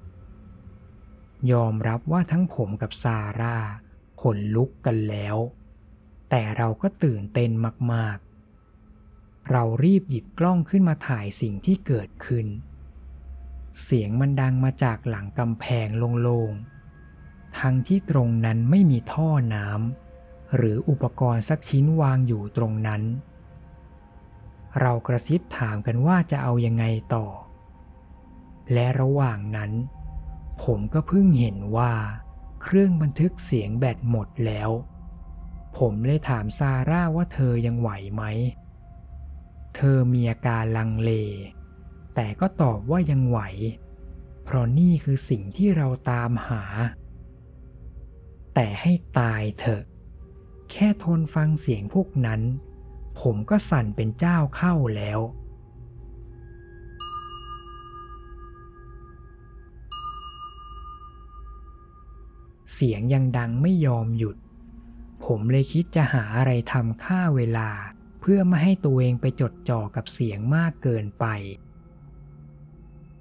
[1.52, 3.58] ยอมรับว่าทั้งผมกับซาร่า
[4.22, 5.38] ขนลุกกันแล้ว
[6.30, 7.52] แต่เราก็ตื่นเต้น
[7.94, 8.31] มากๆ
[9.50, 12.48] เรารีบหยิบกล้องขึ้นมาถ่ายสิ่งที่เกิดขึ้น
[13.84, 15.88] เสียงมันดังมาจากหลังกำแพง
[16.24, 23.02] โล่งๆ ทั้งที่ตรงนั้นไม่มีท่อน้ำหรืออุปกรณ์สักชิ้นวางอยู่ตรงนั้น
[24.80, 27.28] เรากระซิบถามกันว่าจะเอายังไงต่อ
[28.74, 29.72] และระหว่างนั้น
[30.64, 31.94] ผมก็เพิ่งเห็นว่า
[32.62, 34.70] เครื่องบันทึกเสียงแบตหมดแล้ว
[35.78, 38.24] ผมเลยถามซาร่าว่าเธอยังไหวไหม
[39.76, 41.12] เธอมีอาการลังเล
[42.16, 43.40] แต่ก็ตอบว่ายังไหว
[44.44, 46.64] เพราะนี่คือสิ่งที่เราตามหา
[48.54, 49.84] แต่ให้ตายเถอะ
[50.72, 52.42] แค่ทนฟังเสียงพวกนั้น
[53.22, 55.20] ผมก็สั่นเป็นเจ้าเข้าแล้ว
[62.74, 64.38] เสียงยังดังไม่ยอมหยุด
[65.26, 67.70] ผมเลยคิดจะหาอะไรทำค่าเวลา
[68.22, 71.26] เพื่อไม่ให้ตัวเองไปจดจ่อกับเสียงมากเกินไป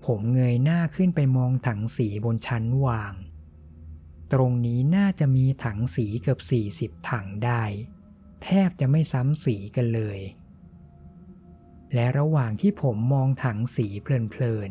[0.04, 3.14] ผมเงยหน้าขึ้นไปมองถังสีบนชั้นวาง
[4.32, 6.40] ตรงนี้น่าจะมีถังสีเกือบ
[6.96, 7.62] 40 ถังได้
[8.42, 10.20] แทบจะไม่ซ้ำสีกันเลย
[11.94, 14.70] และระหว่างที่ผมมองถังสีเพลิน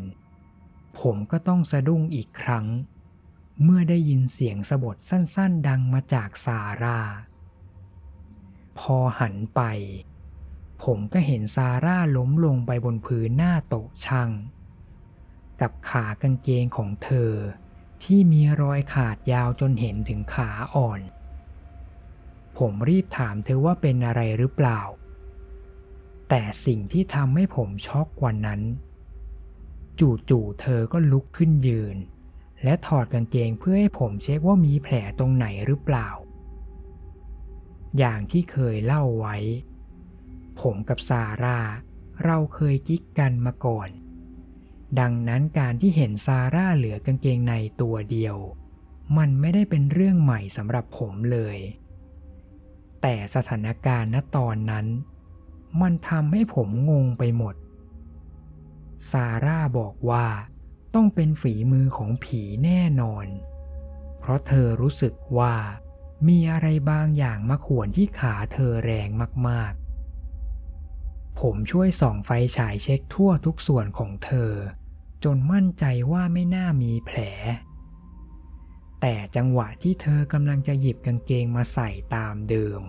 [0.50, 2.66] ๆ ผมก็ต้องสะดุ้งอีกครั้ง
[3.64, 7.00] เมื่อได้ยินเสียงสะบดสั้น ๆ ดังมาจากซาร่า
[8.80, 9.62] พอหันไป
[10.84, 14.32] ผมก็เห็นซาร่าล้มลงไปบนพื้นหน้าโต๊ะช่าง
[15.62, 17.32] กับขากางเกงของเธอ
[18.04, 21.02] ที่มีรอยขาดยาวจนเห็นถึงขาอ่อน
[22.58, 24.82] ผมรีบถามเธอว่าเป็นอะไรหรือเปล่า
[26.30, 28.62] แต่สิ่งที่ทำให้ผมช็อกกว่านั้น
[30.00, 31.98] จู่ๆเธอก็ลุกขึ้นยืน
[32.64, 36.10] และถอดกางเกงเพื่อให้ผมเช็คว่ามีแผลตรงไหนหรือเปล่า
[37.98, 39.38] อย่างที่เคยเล่าไว้
[40.62, 41.60] ผมกับซาร่า
[42.26, 43.90] เราเคยกิ๊กกันมาก่อน
[45.00, 48.38] ดังนั้นการที่เห็นซาร่าเหลือกางเกงในตัวเดียว
[49.18, 51.58] มันไม่ได้เป็นเรื่องใหม่สำหรับผมเลย
[53.02, 54.88] แต่สถานการณ์ณตอนนั้น
[55.82, 57.56] มันทำให้ผมงงไปหมด
[59.12, 60.28] ซาร่าบอกว่า
[60.96, 63.28] ต้องเป็นฝีมือของผีแน่นอน
[64.20, 65.56] เพราะเธอรู้สึกว่า
[66.28, 69.10] มีอะไรบางอย่างมาข่วนที่ขาเธอแรง
[69.50, 69.74] มาก
[71.46, 74.52] ผมช่วยส่องไฟฉายเช็คทั่วทุกส่วนของเธอ
[75.24, 77.20] จนมั่นใจว่าไม่น่ามีแผล
[79.02, 82.84] แต่จังหวะที่เธอกำลังจะหยิบกางเกงมาใส่ตามเดิม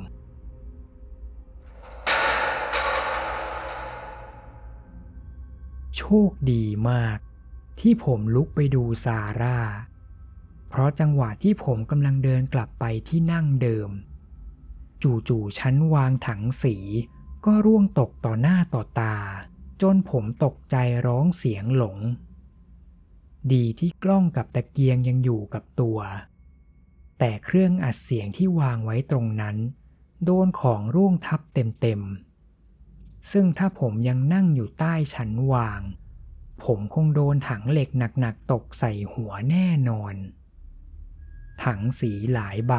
[5.96, 7.18] โชคดีมาก
[7.80, 9.58] ที่ผมลุกไปดูซาร่า
[10.68, 13.90] เพราะจังหวะที่ผมกำลังเดินกลับไปที่นั่งเดิม
[15.28, 16.76] จู่ๆชั้นวางถังสี
[17.44, 19.16] ก็ร่วงตกต่อหน้าต่อตา
[19.82, 20.76] จนผมตกใจ
[21.06, 21.98] ร้องเสียงหลง
[23.52, 25.98] ดีที่กล้องกับตะเกียงยังอยู่กับตัว
[27.18, 29.56] แต่เครื่องอัดเสียงที่วางไว้ตรงนั้น
[30.24, 35.80] โดนของร่วงทับเต็มๆ ซึ่งถ้าผมยังนั่งอยู่ใต้ชั้นวาง
[36.64, 37.88] ผมคงโดนถังเหล็ก
[38.20, 40.14] หนักๆตกใส่หัวแน่นอน
[41.64, 42.74] ถังสีหลายใบ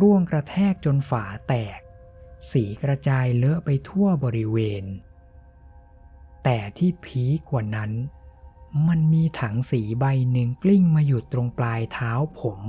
[0.00, 1.80] ร่วงกระแทกจนฝาแตก
[2.50, 4.84] สีกระจายเลอะไปทั่วบริเวณ
[6.44, 7.92] แต่ที่พีกกว่านั้น
[8.88, 12.60] มันมีถังสีใบหนึ่งกลิ้งมาหยุดตรงปลายเท้าผม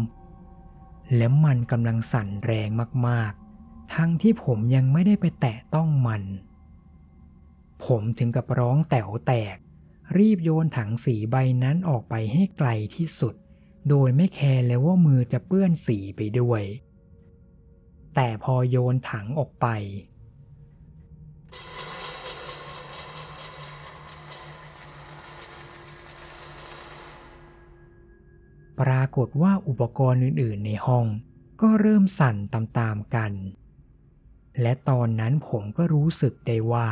[1.16, 2.70] และมันกำลังสั่นแรง
[3.08, 6.24] มากๆ ทั้งที่ผมยังไม่ได้ไปแตะต้องมัน
[7.86, 9.58] ผมถึงกับร้องแต๋วแตก
[10.18, 13.36] รีบโยนถังสีใบนั้นออกไปให้ไกลที่สุด
[13.90, 16.64] โดยไม่แคร์เลยว่ามือจะเปื้อนสีไปด้วย
[18.16, 19.68] แต่พอโยนถังออกไป
[28.80, 31.06] ปรากฏว่าอุปกรณ์อื่นๆในห้อง
[31.62, 33.32] ก็เริ่มสั่นตามๆกัน
[34.62, 36.90] และตอนนั้นผมก็รู้สึกได้ว่า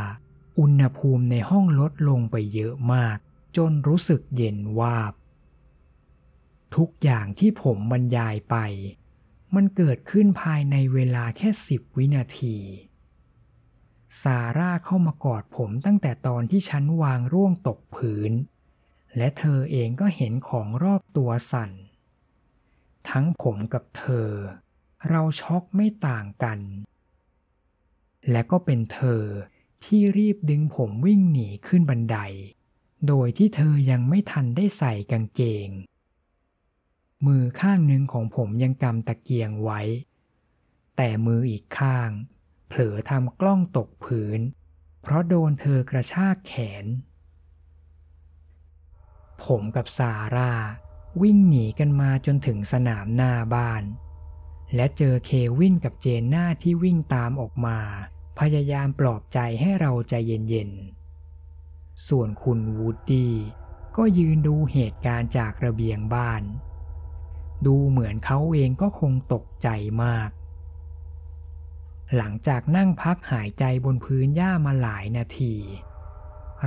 [0.60, 3.18] อุณหภูมิในห้องลดลงไปเยอะมาก
[3.58, 5.14] จนรู้สึกเย็นวาบ
[6.76, 8.56] ทุกอย่างที่ผมบรรยายไป
[9.56, 12.58] มันเกิดขึ้นภายในเวลาแค่สิบวินาที
[14.22, 18.32] ซาร่าเข้ามากอดผมตั้งแต่ตอนที่ฉันวางร่วงตกพื้น
[19.18, 21.72] และเธอเองก็เห็นของรอบตัวสั่น
[23.10, 24.30] ทั้งผมกับเธอ
[25.10, 26.60] เราช็อกไม่ต่างกัน
[28.32, 29.24] และก็เป็นเธอ
[29.86, 32.18] ที่รีบดึงผมวิ่งหนีขึ้นบันได
[33.08, 35.70] โดยที่เธอยังไม่ทันได้ใส่กางเกง
[37.28, 39.82] มือข้างหนึ่งของผมยังกำตะเกียงไว้
[40.98, 42.10] แต่มืออีกข้าง
[42.68, 44.40] เผลอทำกล้องตกพื้น
[45.02, 46.54] เพราะโดนเธอกระชากแข
[46.84, 46.86] น
[49.44, 50.54] ผมกับซาร่า
[51.22, 53.84] วิ่งหนีกันมาจนถึงสนามหน้าบ้าน
[54.76, 57.80] และเจอเควินกับเจนน่าที่วิ่งตามออกมา
[58.40, 63.34] พยายามปลอบใจให้เราใจเย็นๆ ส่วนคุณวูดดี้
[63.98, 66.44] ก็ยืนดูเหตุการณ์จากระเบียงบ้าน
[67.66, 69.68] ดูเหมือนเขาเองก็คงตกใจ
[70.04, 70.30] มาก
[72.16, 75.56] หลังจากนั่งพักหายใจบนพื้นหญ้ามาหลายนาที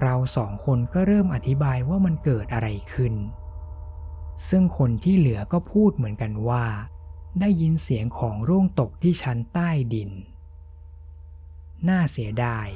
[0.01, 3.15] เราสองคนก็เริ่มอธิบายว่ามันเกิดอะไรขึ้น
[4.49, 6.65] ซึ่งคนที่เหลือก็พูดเหมือนกันว่า
[7.41, 10.11] ได้ยินเสียงของร่วงตกที่ชั้นใต้ดิน
[11.89, 12.69] น่าเสียดาย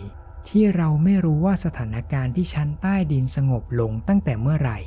[0.48, 4.78] ที่เราไม่รู้ว่าสถานการณ์ที่ชั้นใต้ดินสงบลงตั้งแต่เมื่อไหร่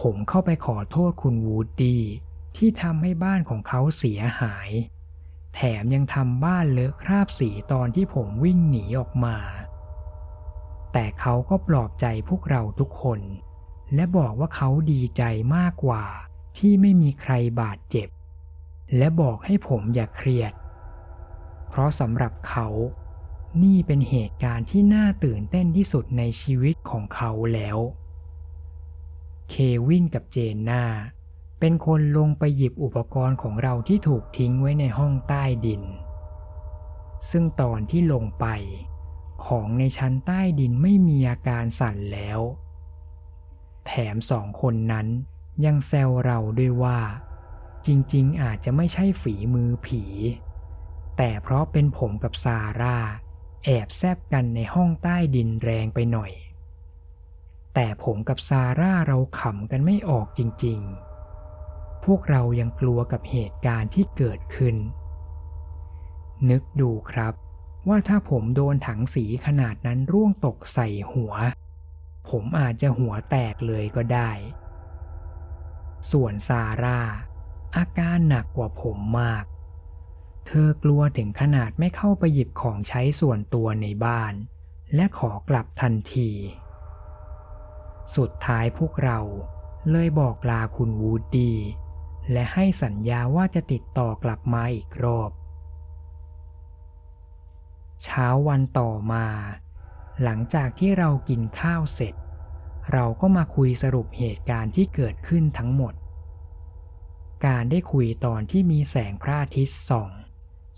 [0.00, 2.02] ผมเข้าไปขอโทษคุณวูดดี้
[2.56, 4.70] ที่ทำให้บ้านของเขาเสียหาย
[5.54, 9.36] แถมยังทำบ้านเลอะคราบสีตอนที่ผมวิ่งหนีออกมา
[10.92, 13.20] แต่เขาก็ปลอบใจพวกเราทุกคน
[13.94, 15.22] และบอกว่าเขาดีใจ
[15.56, 16.04] มากกว่า
[16.58, 18.08] ที่ไม่มีใครบาดเจ็บ
[18.96, 20.52] และบอกให้ผมอย่าเครียด
[21.68, 22.68] เพราะสำหรับเขา
[23.62, 27.78] นี่เป็นเหตุการณ์ที่น่าตื่นเต้นที่สุดในชีวิตของเขาแล้ว
[29.50, 29.54] เค
[29.86, 30.82] วินกับเจนนา
[31.60, 35.82] เป็นคนลงไปหยิบอุปกรณ์ของเราที่ถูกทิ้งไว้ในห้องใต้ดิน
[37.30, 38.46] ซึ่งตอนที่ลงไป
[39.46, 42.40] ของในชั้นใต้ดินไม่มีอาการสั่นแล้ว
[43.86, 45.06] แถมสองคนนั้น
[45.64, 47.00] ยังแซวเราด้วยว่า
[47.86, 50.04] จริงๆ อาจจะไม่ใช่ฝีมือผี
[51.16, 52.98] แต่เพราะเป็นผมกับซาร่า
[53.64, 56.32] แอบแซบกันในห้องใต้ดินแรงไปหน่อย
[57.80, 64.76] แต่ผมกับซาร่าเราขำกันไม่ออกจริงๆ พวกเรายังกลัวกับเหตุการณ์ที่เกิดขึ้น
[66.50, 67.34] นึกดูครับ
[67.88, 71.34] ว่าถ้าผมโดนถังสีขนาดนั้นร่วงตกใส่หัว
[72.28, 74.30] ผมอาจจะหัวแตกเลยก็ได้
[76.10, 77.00] ส่วนซาร่า
[77.76, 79.44] อาการหนักกว่าผมมาก
[80.46, 84.34] เธอกลัวถึงขนาดไม่เข้าไปหยิบของใช้ส่วนตัวในบ้าน
[84.94, 86.32] และขอกลับทันที
[88.16, 89.20] สุดท้ายพวกเรา
[89.90, 91.52] เลยบอกลาคุณวูดดี
[92.32, 95.30] และให้สัญญาว่าจะติดต่อกลับมาอีกรอบ
[98.04, 99.26] เช้าวันต่อมา
[100.22, 102.14] หลังจากที่เรากินข้าวเสร็จ
[102.92, 105.94] เราก็มาคุยสรุปเหตุการณ์ที่เกิดขึ้นทั้งหมด
[107.46, 110.10] การได้คุยตอนที่มีแสงพระอาทิตย์ส่อง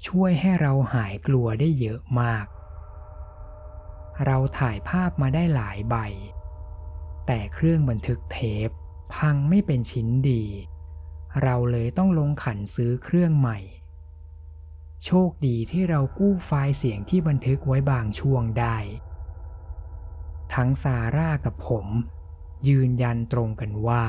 [0.07, 2.47] ช่วยให้เราหายกลัวได้เยอะมาก
[4.24, 5.97] เราถ่ายภาพมาได้หลายใบ
[7.33, 8.68] แต่เครื่องบันทึกเทป
[9.14, 10.45] พังไม่เป็นชิ้นดี
[11.43, 13.59] เราเลยต้องลงขันซื้อเครื่องใหม่
[15.05, 18.76] โชคดีที่เรากู้ไฟล์เสียงที่บันทึกไว้บางช่วงได้
[20.55, 21.87] ทั้งซาร่ากับผม
[22.68, 24.05] ยืนยันตรงกันว่า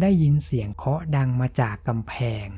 [0.00, 2.14] ได้ยินเสียงเคาะดังมาจากกำแพ
[2.46, 2.48] ง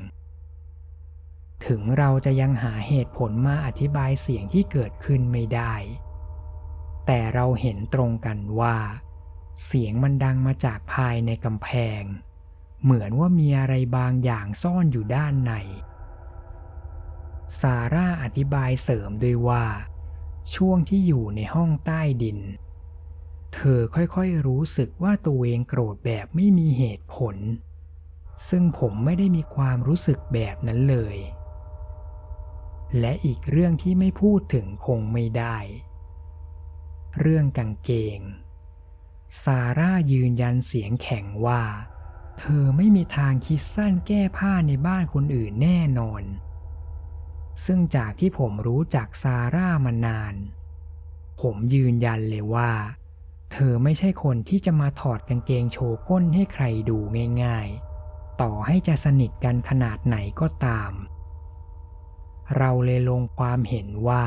[1.65, 5.73] ถึงเราจะยังหาเหตุผลมาอธิบายเสียงที่เกิดขึ้นไม่ได้
[7.05, 8.77] แต่เราเห็นตรงกันว่า
[9.65, 11.69] เสียงมันดังมาจากภายในกำแพ
[12.01, 12.03] ง
[12.83, 15.53] เหมือนว่ามีอะไรบางอย่างซ่อนอยู่ด้านใน
[17.59, 19.65] ซาร่าอธิบายเสริมด้วยว่า
[20.55, 22.39] ช่วงที่อยู่ในห้องใต้ดิน
[23.53, 27.35] เธอค่อยๆรู้สึกว่าตัวเองโกรธแบบไม่มีเหตุผล
[28.49, 31.17] ซึ่งผมไม่ได้มีความรู้สึกแบบนั้นเลย
[32.99, 35.57] และอีกเรื่องที่ไม่พูดถึงคงไม่ได้
[37.19, 38.19] เรื่องกางเกง
[39.43, 41.63] ซาร่ายืนยันเสียงแข็งว่า
[42.39, 46.23] เธอไม่มีทางคิดสั้นแก้ผ้าในบ้านคนอื่นแน่นอน
[47.65, 50.35] ซึ่งจากที่ผมรู้จักซาร่ามานาน
[51.41, 52.71] ผมยืนยันเลยว่า
[53.51, 56.97] เธอไม่ใช่คนที่จะมาถอดกางเกงโชว์ก้นให้ใครดู
[57.43, 60.91] ง่ายๆ ต่อให้จะสนิทกันขนาดไหนก็ตาม
[62.57, 64.25] เราเลยลงความเห็นว่า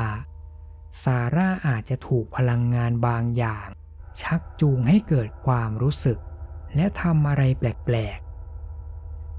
[1.03, 3.67] ซาร่าอาจจะถูกพลังงานบางอย่าง
[4.21, 6.19] ชักจูงให้เกิดความรู้สึก
[6.75, 8.19] และทำอะไรแปลก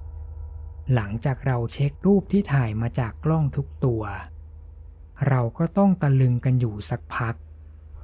[0.06, 4.02] ๆ หลังจากเราเช็ครูปที่ถ่ายมาจากกล้องทุกตัว
[5.28, 7.34] เราก็ต้องตะลึงกันอยู่สักพัก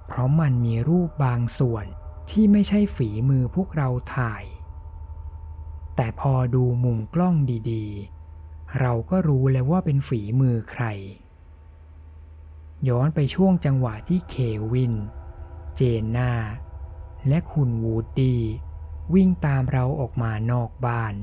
[0.06, 1.86] เพราะมันมีรูปบางส่วน
[2.30, 4.44] ที่ไม่ใช่ฝีมือพวกเราถ่าย
[5.96, 7.34] แต่พอดูมุมกล้อง
[7.70, 10.84] ดีๆ เราก็รู้แล้วว่าเป็นฝีมือใคร
[12.88, 14.34] ย้อนไปช่วงจังหวะที่เค
[14.72, 14.94] วิน
[15.76, 16.32] เจนนา
[17.28, 18.40] และคุณวูดดี้
[19.14, 21.14] วิ่งตามเราออกมานอกบ้าน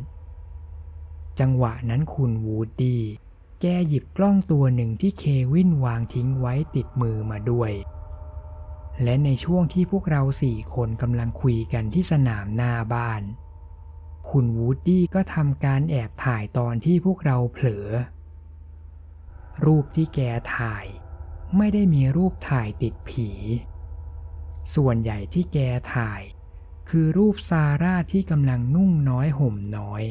[1.40, 3.02] จังหวะนั้นคุณวูดดี้
[3.62, 5.24] แกหยิบกล้องตัวหนึ่งที่เค
[5.54, 7.72] วินวางทิ้งไว้ติดมือมาด้วย
[9.04, 13.22] และในช่วงที่พวกเราสี่คนกำลังคุยกันที่สนามหน้าบ้าน
[14.30, 17.88] คุณวูดดี้ก็ทำการแอบถ่ายตอนที่พวกเราเผลอ
[19.66, 20.20] รูปที่แก
[20.56, 20.86] ถ่าย
[21.58, 23.30] ไม่ได้มีรูปถ่ายติดผี
[24.76, 25.58] ส่วนใหญ่ที่แก
[25.94, 26.22] ถ่าย
[26.90, 30.04] คือรูปซาร่าที่กำลังนุ่งน้อยห่มน้อย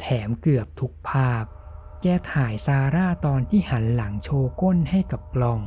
[0.00, 1.44] แถมเกือบทุกภาพ
[2.02, 5.60] แกถ่ายซาร่าตอนที่หันหลังโชว์ก้นให้กับกล้อง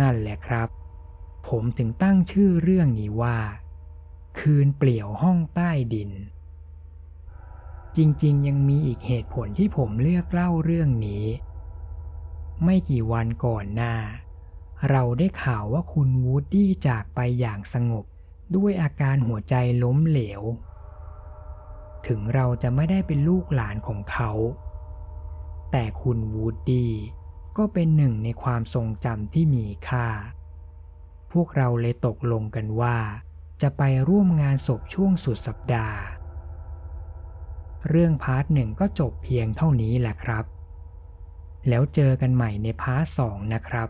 [0.00, 0.68] นั่นแหละครับ
[1.48, 3.38] ผมถึงตั้งชื่อเรื่องนี้ว่า
[4.38, 6.10] คืนเปลี่ยวห้องใต้ดิน
[7.96, 11.24] จริงๆ ยังมีอีกเหตุผลที่ผมเลือกเล่าเรื่องนี้
[12.64, 13.94] ไม่กี่วันก่อนหน้า
[14.90, 18.04] เราได้ข่าวว่าคุณวูดดี้จากไปอย่างสงบ
[18.56, 20.42] ด้วยอาการหัวใจล้มเหลว
[22.06, 24.30] ถึงเราจะไม่ได้เป็นลูกหลานของเขา
[25.72, 26.92] แต่คุณวูดดี้
[27.56, 30.06] ก็เป็นหนึ่งในความทรงจำที่มีค่า
[31.32, 32.98] พวกเราเลยตกลงกันว่า
[33.62, 35.98] จะไปร่วมงานศพช่วงสุดสัปดาห์
[37.88, 40.44] เรื่อง part หนึ่งก็จบเพียงเท่านี้แหละครับ
[41.68, 43.88] แล้วเจอกันใหม่ใน part สองนะครับ